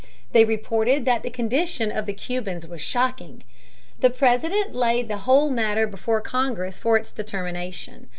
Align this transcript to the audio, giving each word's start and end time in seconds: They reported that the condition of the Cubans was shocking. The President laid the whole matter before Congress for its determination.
They 0.31 0.45
reported 0.45 1.05
that 1.05 1.21
the 1.21 1.29
condition 1.29 1.91
of 1.91 2.07
the 2.07 2.13
Cubans 2.13 2.65
was 2.65 2.81
shocking. 2.81 3.43
The 3.99 4.09
President 4.09 4.73
laid 4.73 5.07
the 5.09 5.17
whole 5.29 5.51
matter 5.51 5.85
before 5.85 6.21
Congress 6.21 6.79
for 6.79 6.97
its 6.97 7.11
determination. 7.11 8.07